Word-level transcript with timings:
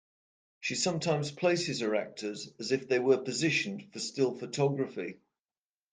She 0.61 0.73
sometimes 0.73 1.29
places 1.29 1.81
her 1.81 1.93
actors 1.95 2.49
as 2.57 2.71
if 2.71 2.87
they 2.87 2.97
were 2.97 3.19
positioned 3.19 3.93
for 3.93 3.99
still 3.99 4.33
photography. 4.35 5.19